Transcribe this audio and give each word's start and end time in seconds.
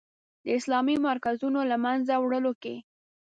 د 0.43 0.45
اسلامي 0.59 0.95
مرکزونو 1.07 1.59
له 1.71 1.77
منځه 1.85 2.13
وړلو 2.17 2.53
کې. 2.63 2.75